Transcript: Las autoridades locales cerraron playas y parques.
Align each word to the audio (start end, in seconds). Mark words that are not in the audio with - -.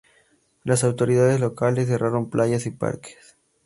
Las 0.63 0.83
autoridades 0.83 1.39
locales 1.39 1.87
cerraron 1.87 2.31
playas 2.31 2.65
y 2.65 2.71
parques. 2.71 3.37